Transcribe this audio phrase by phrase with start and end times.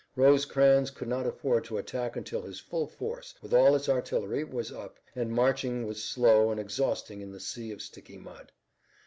[0.15, 4.71] Rosecrans could not afford to attack until his full force, with all its artillery, was
[4.71, 8.51] up, and marching was slow and exhausting in the sea of sticky mud.